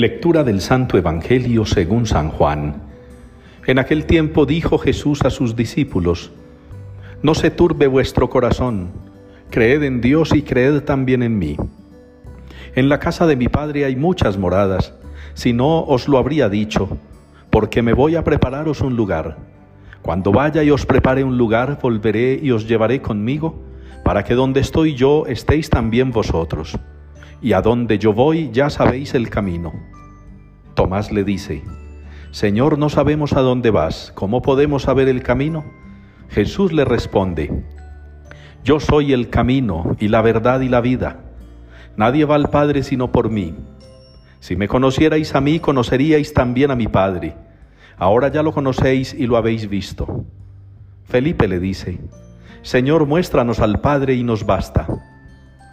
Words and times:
Lectura 0.00 0.44
del 0.44 0.62
Santo 0.62 0.96
Evangelio 0.96 1.66
según 1.66 2.06
San 2.06 2.30
Juan. 2.30 2.84
En 3.66 3.78
aquel 3.78 4.06
tiempo 4.06 4.46
dijo 4.46 4.78
Jesús 4.78 5.20
a 5.26 5.28
sus 5.28 5.56
discípulos, 5.56 6.32
No 7.22 7.34
se 7.34 7.50
turbe 7.50 7.86
vuestro 7.86 8.30
corazón, 8.30 8.92
creed 9.50 9.82
en 9.82 10.00
Dios 10.00 10.34
y 10.34 10.40
creed 10.40 10.84
también 10.84 11.22
en 11.22 11.38
mí. 11.38 11.58
En 12.74 12.88
la 12.88 12.98
casa 12.98 13.26
de 13.26 13.36
mi 13.36 13.48
Padre 13.48 13.84
hay 13.84 13.94
muchas 13.94 14.38
moradas, 14.38 14.94
si 15.34 15.52
no 15.52 15.82
os 15.82 16.08
lo 16.08 16.16
habría 16.16 16.48
dicho, 16.48 16.96
porque 17.50 17.82
me 17.82 17.92
voy 17.92 18.16
a 18.16 18.24
prepararos 18.24 18.80
un 18.80 18.96
lugar. 18.96 19.36
Cuando 20.00 20.32
vaya 20.32 20.62
y 20.62 20.70
os 20.70 20.86
prepare 20.86 21.24
un 21.24 21.36
lugar, 21.36 21.78
volveré 21.82 22.40
y 22.42 22.52
os 22.52 22.66
llevaré 22.66 23.02
conmigo, 23.02 23.60
para 24.02 24.24
que 24.24 24.32
donde 24.32 24.60
estoy 24.60 24.94
yo 24.94 25.26
estéis 25.26 25.68
también 25.68 26.10
vosotros 26.10 26.78
y 27.42 27.52
a 27.52 27.62
donde 27.62 27.98
yo 27.98 28.12
voy 28.12 28.50
ya 28.52 28.70
sabéis 28.70 29.14
el 29.14 29.30
camino. 29.30 29.72
Tomás 30.74 31.12
le 31.12 31.24
dice, 31.24 31.62
Señor, 32.30 32.78
no 32.78 32.88
sabemos 32.88 33.32
a 33.32 33.40
dónde 33.40 33.70
vas, 33.70 34.12
¿cómo 34.14 34.42
podemos 34.42 34.82
saber 34.82 35.08
el 35.08 35.22
camino? 35.22 35.64
Jesús 36.28 36.72
le 36.72 36.84
responde, 36.84 37.64
Yo 38.62 38.78
soy 38.78 39.12
el 39.12 39.30
camino 39.30 39.96
y 39.98 40.08
la 40.08 40.22
verdad 40.22 40.60
y 40.60 40.68
la 40.68 40.80
vida. 40.80 41.24
Nadie 41.96 42.24
va 42.24 42.36
al 42.36 42.50
Padre 42.50 42.82
sino 42.82 43.10
por 43.10 43.30
mí. 43.30 43.54
Si 44.38 44.56
me 44.56 44.68
conocierais 44.68 45.34
a 45.34 45.40
mí, 45.40 45.60
conoceríais 45.60 46.32
también 46.32 46.70
a 46.70 46.76
mi 46.76 46.86
Padre. 46.86 47.34
Ahora 47.98 48.28
ya 48.28 48.42
lo 48.42 48.52
conocéis 48.52 49.12
y 49.12 49.26
lo 49.26 49.36
habéis 49.36 49.68
visto. 49.68 50.24
Felipe 51.04 51.48
le 51.48 51.58
dice, 51.58 51.98
Señor, 52.62 53.06
muéstranos 53.06 53.60
al 53.60 53.80
Padre 53.80 54.14
y 54.14 54.22
nos 54.22 54.46
basta. 54.46 54.86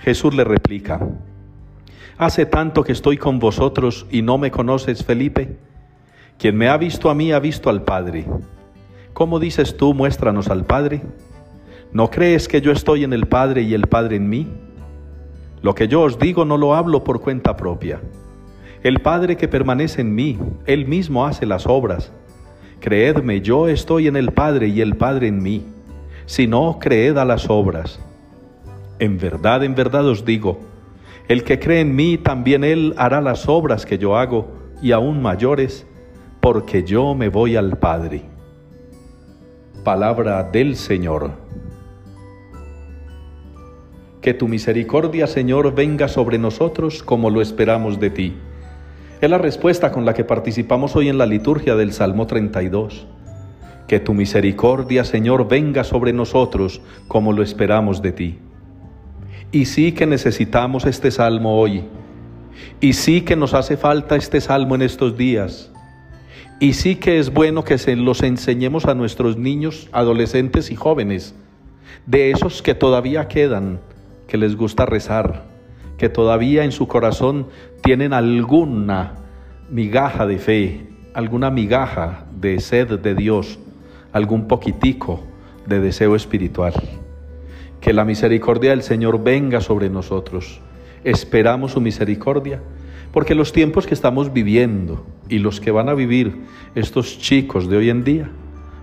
Jesús 0.00 0.34
le 0.34 0.42
replica, 0.42 1.00
Hace 2.18 2.46
tanto 2.46 2.82
que 2.82 2.92
estoy 2.92 3.18
con 3.18 3.38
vosotros 3.38 4.06
y 4.10 4.22
no 4.22 4.38
me 4.38 4.50
conoces, 4.50 5.04
Felipe. 5.04 5.58
Quien 6.38 6.56
me 6.56 6.68
ha 6.68 6.78
visto 6.78 7.10
a 7.10 7.14
mí 7.14 7.30
ha 7.30 7.38
visto 7.38 7.68
al 7.68 7.82
Padre. 7.82 8.24
¿Cómo 9.12 9.38
dices 9.38 9.76
tú, 9.76 9.92
muéstranos 9.92 10.48
al 10.48 10.64
Padre? 10.64 11.02
¿No 11.92 12.10
crees 12.10 12.48
que 12.48 12.62
yo 12.62 12.72
estoy 12.72 13.04
en 13.04 13.12
el 13.12 13.26
Padre 13.26 13.62
y 13.62 13.74
el 13.74 13.86
Padre 13.86 14.16
en 14.16 14.30
mí? 14.30 14.50
Lo 15.60 15.74
que 15.74 15.88
yo 15.88 16.00
os 16.02 16.18
digo 16.18 16.46
no 16.46 16.56
lo 16.56 16.74
hablo 16.74 17.04
por 17.04 17.20
cuenta 17.20 17.54
propia. 17.54 18.00
El 18.82 19.00
Padre 19.00 19.36
que 19.36 19.48
permanece 19.48 20.00
en 20.00 20.14
mí, 20.14 20.38
Él 20.64 20.86
mismo 20.86 21.26
hace 21.26 21.44
las 21.44 21.66
obras. 21.66 22.12
Creedme, 22.80 23.42
yo 23.42 23.68
estoy 23.68 24.06
en 24.06 24.16
el 24.16 24.32
Padre 24.32 24.68
y 24.68 24.80
el 24.80 24.96
Padre 24.96 25.28
en 25.28 25.42
mí. 25.42 25.66
Si 26.24 26.46
no, 26.46 26.78
creed 26.80 27.18
a 27.18 27.26
las 27.26 27.50
obras. 27.50 28.00
En 28.98 29.18
verdad, 29.18 29.64
en 29.64 29.74
verdad 29.74 30.06
os 30.06 30.24
digo, 30.24 30.60
el 31.28 31.42
que 31.42 31.58
cree 31.58 31.80
en 31.80 31.96
mí, 31.96 32.18
también 32.18 32.62
él 32.62 32.94
hará 32.96 33.20
las 33.20 33.48
obras 33.48 33.84
que 33.84 33.98
yo 33.98 34.16
hago 34.16 34.48
y 34.80 34.92
aún 34.92 35.20
mayores, 35.20 35.86
porque 36.40 36.84
yo 36.84 37.14
me 37.14 37.28
voy 37.28 37.56
al 37.56 37.78
Padre. 37.78 38.22
Palabra 39.82 40.44
del 40.44 40.76
Señor. 40.76 41.32
Que 44.20 44.34
tu 44.34 44.46
misericordia, 44.46 45.26
Señor, 45.26 45.74
venga 45.74 46.08
sobre 46.08 46.38
nosotros 46.38 47.02
como 47.02 47.30
lo 47.30 47.40
esperamos 47.40 47.98
de 47.98 48.10
ti. 48.10 48.36
Es 49.20 49.30
la 49.30 49.38
respuesta 49.38 49.90
con 49.92 50.04
la 50.04 50.14
que 50.14 50.24
participamos 50.24 50.94
hoy 50.94 51.08
en 51.08 51.18
la 51.18 51.26
liturgia 51.26 51.74
del 51.74 51.92
Salmo 51.92 52.26
32. 52.26 53.06
Que 53.88 53.98
tu 53.98 54.14
misericordia, 54.14 55.04
Señor, 55.04 55.48
venga 55.48 55.84
sobre 55.84 56.12
nosotros 56.12 56.80
como 57.08 57.32
lo 57.32 57.42
esperamos 57.42 58.02
de 58.02 58.12
ti. 58.12 58.38
Y 59.56 59.64
sí 59.64 59.92
que 59.92 60.04
necesitamos 60.04 60.84
este 60.84 61.10
salmo 61.10 61.58
hoy. 61.58 61.82
Y 62.78 62.92
sí 62.92 63.22
que 63.22 63.36
nos 63.36 63.54
hace 63.54 63.78
falta 63.78 64.14
este 64.14 64.42
salmo 64.42 64.74
en 64.74 64.82
estos 64.82 65.16
días. 65.16 65.72
Y 66.60 66.74
sí 66.74 66.96
que 66.96 67.18
es 67.18 67.32
bueno 67.32 67.64
que 67.64 67.78
se 67.78 67.96
los 67.96 68.22
enseñemos 68.22 68.84
a 68.84 68.92
nuestros 68.92 69.38
niños, 69.38 69.88
adolescentes 69.92 70.70
y 70.70 70.76
jóvenes, 70.76 71.34
de 72.04 72.32
esos 72.32 72.60
que 72.60 72.74
todavía 72.74 73.28
quedan, 73.28 73.80
que 74.28 74.36
les 74.36 74.56
gusta 74.56 74.84
rezar, 74.84 75.44
que 75.96 76.10
todavía 76.10 76.62
en 76.64 76.70
su 76.70 76.86
corazón 76.86 77.46
tienen 77.82 78.12
alguna 78.12 79.14
migaja 79.70 80.26
de 80.26 80.38
fe, 80.38 80.86
alguna 81.14 81.50
migaja 81.50 82.26
de 82.38 82.60
sed 82.60 82.98
de 82.98 83.14
Dios, 83.14 83.58
algún 84.12 84.48
poquitico 84.48 85.24
de 85.66 85.80
deseo 85.80 86.14
espiritual. 86.14 86.74
Que 87.86 87.92
la 87.92 88.04
misericordia 88.04 88.70
del 88.70 88.82
Señor 88.82 89.22
venga 89.22 89.60
sobre 89.60 89.88
nosotros. 89.88 90.60
Esperamos 91.04 91.70
su 91.70 91.80
misericordia, 91.80 92.60
porque 93.12 93.36
los 93.36 93.52
tiempos 93.52 93.86
que 93.86 93.94
estamos 93.94 94.32
viviendo 94.32 95.06
y 95.28 95.38
los 95.38 95.60
que 95.60 95.70
van 95.70 95.88
a 95.88 95.94
vivir 95.94 96.36
estos 96.74 97.20
chicos 97.20 97.70
de 97.70 97.76
hoy 97.76 97.90
en 97.90 98.02
día 98.02 98.28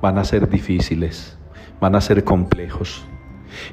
van 0.00 0.16
a 0.16 0.24
ser 0.24 0.48
difíciles, 0.48 1.36
van 1.78 1.94
a 1.94 2.00
ser 2.00 2.24
complejos. 2.24 3.04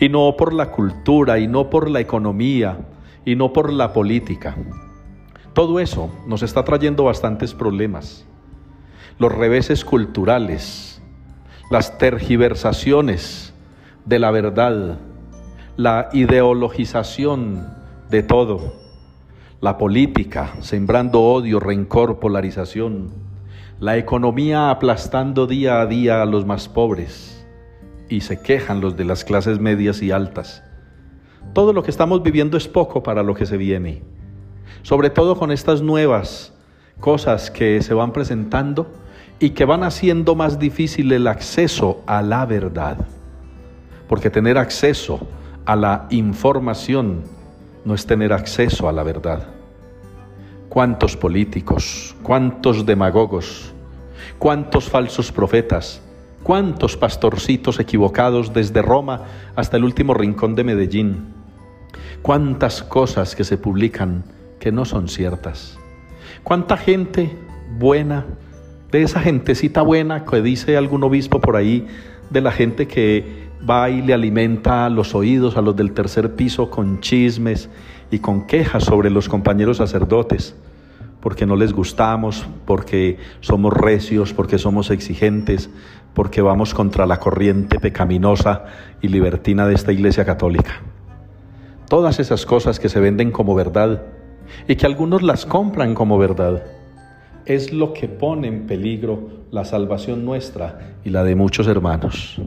Y 0.00 0.08
no 0.08 0.34
por 0.38 0.54
la 0.54 0.70
cultura, 0.70 1.38
y 1.38 1.46
no 1.46 1.68
por 1.68 1.90
la 1.90 2.00
economía, 2.00 2.78
y 3.26 3.36
no 3.36 3.52
por 3.52 3.74
la 3.74 3.92
política. 3.92 4.56
Todo 5.52 5.80
eso 5.80 6.10
nos 6.26 6.42
está 6.42 6.64
trayendo 6.64 7.04
bastantes 7.04 7.52
problemas. 7.52 8.24
Los 9.18 9.30
reveses 9.32 9.84
culturales, 9.84 11.02
las 11.70 11.98
tergiversaciones 11.98 13.52
de 14.06 14.18
la 14.18 14.30
verdad, 14.30 14.98
la 15.80 16.10
ideologización 16.12 17.66
de 18.10 18.22
todo, 18.22 18.74
la 19.62 19.78
política, 19.78 20.50
sembrando 20.60 21.22
odio, 21.22 21.58
rencor, 21.58 22.18
polarización, 22.18 23.08
la 23.78 23.96
economía 23.96 24.68
aplastando 24.68 25.46
día 25.46 25.80
a 25.80 25.86
día 25.86 26.20
a 26.20 26.26
los 26.26 26.44
más 26.44 26.68
pobres 26.68 27.46
y 28.10 28.20
se 28.20 28.42
quejan 28.42 28.82
los 28.82 28.98
de 28.98 29.06
las 29.06 29.24
clases 29.24 29.58
medias 29.58 30.02
y 30.02 30.10
altas. 30.10 30.62
Todo 31.54 31.72
lo 31.72 31.82
que 31.82 31.90
estamos 31.90 32.22
viviendo 32.22 32.58
es 32.58 32.68
poco 32.68 33.02
para 33.02 33.22
lo 33.22 33.32
que 33.32 33.46
se 33.46 33.56
viene, 33.56 34.02
sobre 34.82 35.08
todo 35.08 35.34
con 35.38 35.50
estas 35.50 35.80
nuevas 35.80 36.52
cosas 36.98 37.50
que 37.50 37.80
se 37.80 37.94
van 37.94 38.12
presentando 38.12 38.86
y 39.38 39.50
que 39.50 39.64
van 39.64 39.82
haciendo 39.82 40.34
más 40.34 40.58
difícil 40.58 41.10
el 41.12 41.26
acceso 41.26 42.02
a 42.06 42.20
la 42.20 42.44
verdad, 42.44 42.98
porque 44.08 44.28
tener 44.28 44.58
acceso 44.58 45.26
a 45.64 45.76
la 45.76 46.06
información 46.10 47.22
no 47.84 47.94
es 47.94 48.06
tener 48.06 48.32
acceso 48.32 48.88
a 48.88 48.92
la 48.92 49.02
verdad. 49.02 49.46
¿Cuántos 50.68 51.16
políticos, 51.16 52.14
cuántos 52.22 52.86
demagogos, 52.86 53.72
cuántos 54.38 54.88
falsos 54.88 55.32
profetas, 55.32 56.00
cuántos 56.42 56.96
pastorcitos 56.96 57.80
equivocados 57.80 58.52
desde 58.52 58.82
Roma 58.82 59.24
hasta 59.56 59.76
el 59.76 59.84
último 59.84 60.14
rincón 60.14 60.54
de 60.54 60.64
Medellín? 60.64 61.34
¿Cuántas 62.22 62.82
cosas 62.82 63.34
que 63.34 63.44
se 63.44 63.56
publican 63.56 64.24
que 64.58 64.70
no 64.70 64.84
son 64.84 65.08
ciertas? 65.08 65.78
¿Cuánta 66.44 66.76
gente 66.76 67.36
buena, 67.78 68.26
de 68.90 69.02
esa 69.02 69.20
gentecita 69.20 69.82
buena 69.82 70.24
que 70.24 70.42
dice 70.42 70.76
algún 70.76 71.02
obispo 71.02 71.40
por 71.40 71.56
ahí, 71.56 71.86
de 72.30 72.40
la 72.40 72.52
gente 72.52 72.86
que 72.86 73.49
va 73.68 73.90
y 73.90 74.02
le 74.02 74.14
alimenta 74.14 74.88
los 74.88 75.14
oídos 75.14 75.56
a 75.56 75.62
los 75.62 75.76
del 75.76 75.92
tercer 75.92 76.34
piso 76.34 76.70
con 76.70 77.00
chismes 77.00 77.68
y 78.10 78.18
con 78.18 78.46
quejas 78.46 78.84
sobre 78.84 79.10
los 79.10 79.28
compañeros 79.28 79.78
sacerdotes, 79.78 80.56
porque 81.20 81.46
no 81.46 81.56
les 81.56 81.72
gustamos, 81.72 82.46
porque 82.64 83.18
somos 83.40 83.72
recios, 83.72 84.32
porque 84.32 84.58
somos 84.58 84.90
exigentes, 84.90 85.70
porque 86.14 86.40
vamos 86.40 86.74
contra 86.74 87.06
la 87.06 87.18
corriente 87.18 87.78
pecaminosa 87.78 88.64
y 89.00 89.08
libertina 89.08 89.66
de 89.66 89.74
esta 89.74 89.92
Iglesia 89.92 90.24
Católica. 90.24 90.80
Todas 91.88 92.20
esas 92.20 92.46
cosas 92.46 92.80
que 92.80 92.88
se 92.88 93.00
venden 93.00 93.30
como 93.30 93.54
verdad 93.54 94.02
y 94.66 94.76
que 94.76 94.86
algunos 94.86 95.22
las 95.22 95.46
compran 95.46 95.94
como 95.94 96.18
verdad, 96.18 96.64
es 97.46 97.72
lo 97.72 97.92
que 97.92 98.06
pone 98.06 98.48
en 98.48 98.66
peligro 98.66 99.28
la 99.50 99.64
salvación 99.64 100.24
nuestra 100.24 100.94
y 101.04 101.10
la 101.10 101.24
de 101.24 101.34
muchos 101.34 101.66
hermanos 101.66 102.40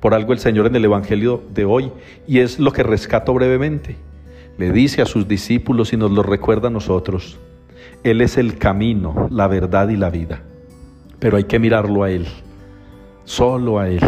por 0.00 0.14
algo 0.14 0.32
el 0.32 0.38
Señor 0.38 0.66
en 0.66 0.76
el 0.76 0.84
Evangelio 0.84 1.42
de 1.52 1.64
hoy, 1.64 1.92
y 2.26 2.40
es 2.40 2.58
lo 2.58 2.72
que 2.72 2.82
rescato 2.82 3.32
brevemente. 3.34 3.96
Le 4.58 4.72
dice 4.72 5.02
a 5.02 5.06
sus 5.06 5.28
discípulos 5.28 5.92
y 5.92 5.96
nos 5.96 6.10
lo 6.10 6.22
recuerda 6.22 6.68
a 6.68 6.70
nosotros. 6.70 7.38
Él 8.04 8.20
es 8.20 8.38
el 8.38 8.58
camino, 8.58 9.28
la 9.30 9.48
verdad 9.48 9.88
y 9.88 9.96
la 9.96 10.10
vida. 10.10 10.42
Pero 11.18 11.36
hay 11.36 11.44
que 11.44 11.58
mirarlo 11.58 12.04
a 12.04 12.10
Él, 12.10 12.26
solo 13.24 13.78
a 13.78 13.88
Él. 13.88 14.00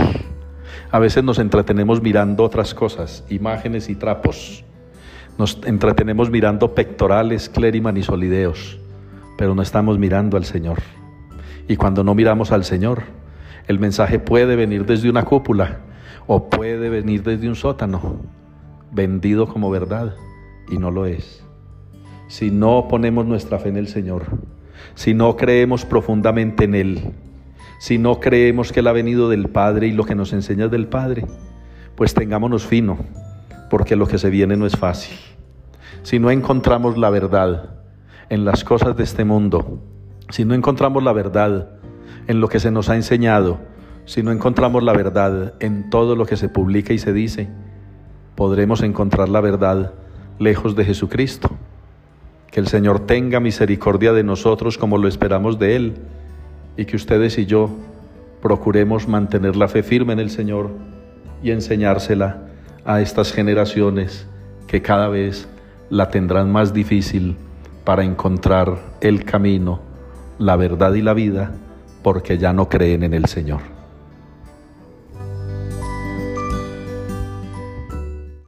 A 0.91 0.99
veces 0.99 1.23
nos 1.23 1.39
entretenemos 1.39 2.01
mirando 2.03 2.45
otras 2.45 2.75
cosas, 2.75 3.25
imágenes 3.29 3.89
y 3.91 3.95
trapos. 3.95 4.65
Nos 5.37 5.61
entretenemos 5.67 6.31
mirando 6.31 6.75
pectorales, 6.75 7.49
clériman 7.49 7.97
y 7.97 8.03
solideos, 8.03 8.79
pero 9.37 9.55
no 9.55 9.63
estamos 9.63 9.99
mirando 9.99 10.37
al 10.37 10.45
Señor. 10.45 10.79
Y 11.69 11.77
cuando 11.77 12.03
no 12.03 12.15
miramos 12.15 12.53
al 12.53 12.65
Señor, 12.65 13.03
el 13.69 13.79
mensaje 13.79 14.19
puede 14.19 14.57
venir 14.57 14.87
desde 14.87 15.11
una 15.11 15.25
cúpula 15.25 15.81
o 16.27 16.49
puede 16.49 16.89
venir 16.89 17.23
desde 17.23 17.49
un 17.49 17.55
sótano, 17.55 18.17
vendido 18.91 19.47
como 19.47 19.71
verdad 19.71 20.15
y 20.71 20.79
no 20.79 20.91
lo 20.91 21.07
es. 21.07 21.45
si 22.29 22.51
no 22.51 22.89
ponemos 22.89 23.25
nuestra 23.25 23.59
fe 23.59 23.69
en 23.69 23.77
el 23.77 23.89
Señor, 23.89 24.25
si 24.95 25.15
no 25.15 25.37
creemos 25.37 25.85
profundamente 25.85 26.65
en 26.65 26.75
Él, 26.75 27.13
si 27.79 27.97
no 27.97 28.21
creemos 28.21 28.73
que 28.73 28.81
Él 28.81 28.87
ha 28.87 28.93
venido 28.93 29.29
del 29.29 29.49
Padre 29.49 29.87
y 29.87 29.93
lo 29.93 30.05
que 30.05 30.15
nos 30.15 30.33
enseña 30.33 30.67
es 30.67 30.71
del 30.71 30.89
Padre, 30.89 31.27
pues 31.95 32.15
tengámonos 32.15 32.67
fino, 32.67 32.99
porque 33.71 33.97
lo 33.97 34.07
que 34.07 34.19
se 34.19 34.31
viene 34.31 34.57
no 34.57 34.67
es 34.67 34.77
fácil. 34.77 35.17
Si 36.03 36.19
no 36.19 36.31
encontramos 36.31 36.99
la 36.99 37.11
verdad 37.11 37.71
en 38.29 38.45
las 38.45 38.65
cosas 38.65 38.97
de 38.97 39.05
este 39.05 39.25
mundo, 39.25 39.83
si 40.31 40.45
no 40.45 40.55
encontramos 40.55 41.03
la 41.03 41.13
verdad 41.13 41.78
en 42.29 42.41
lo 42.41 42.49
que 42.49 42.61
se 42.61 42.71
nos 42.71 42.89
ha 42.91 42.95
enseñado, 42.95 43.59
si 44.05 44.23
no 44.23 44.31
encontramos 44.31 44.83
la 44.83 44.93
verdad 44.93 45.55
en 45.61 45.91
todo 45.91 46.15
lo 46.15 46.27
que 46.27 46.37
se 46.37 46.49
publica 46.49 46.93
y 46.93 46.99
se 46.99 47.13
dice, 47.13 47.49
podremos 48.37 48.83
encontrar 48.83 49.29
la 49.29 49.41
verdad 49.41 49.93
lejos 50.39 50.77
de 50.77 50.85
Jesucristo. 50.85 51.51
Que 52.51 52.61
el 52.61 52.69
Señor 52.69 53.01
tenga 53.01 53.41
misericordia 53.41 54.13
de 54.13 54.25
nosotros 54.25 54.79
como 54.79 54.97
lo 54.99 55.09
esperamos 55.09 55.59
de 55.59 55.77
Él 55.77 55.95
y 56.77 56.85
que 56.85 56.97
ustedes 56.97 57.37
y 57.39 57.47
yo 57.47 57.71
procuremos 58.43 59.09
mantener 59.09 59.57
la 59.57 59.69
fe 59.69 59.83
firme 59.83 60.13
en 60.13 60.21
el 60.21 60.31
Señor 60.31 60.71
y 61.43 61.51
enseñársela 61.51 62.43
a 62.85 63.01
estas 63.01 63.33
generaciones 63.33 64.27
que 64.67 64.83
cada 64.83 65.09
vez 65.09 65.49
la 65.91 66.11
tendrán 66.11 66.53
más 66.53 66.73
difícil 66.73 67.37
para 67.85 68.05
encontrar 68.05 68.79
el 69.01 69.25
camino, 69.25 69.81
la 70.39 70.57
verdad 70.57 70.95
y 70.95 71.03
la 71.03 71.15
vida, 71.15 71.53
porque 72.03 72.39
ya 72.39 72.53
no 72.53 72.69
creen 72.69 73.03
en 73.05 73.15
el 73.15 73.27
Señor. 73.27 73.78